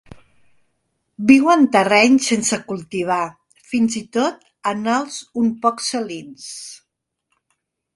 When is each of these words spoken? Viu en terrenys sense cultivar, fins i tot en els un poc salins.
Viu 1.31 1.51
en 1.55 1.67
terrenys 1.75 2.31
sense 2.33 2.59
cultivar, 2.73 3.21
fins 3.75 4.01
i 4.03 4.05
tot 4.21 4.51
en 4.75 4.85
els 4.99 5.23
un 5.45 5.57
poc 5.67 5.89
salins. 5.93 6.53